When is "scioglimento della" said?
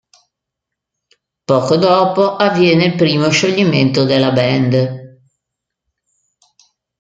3.29-4.31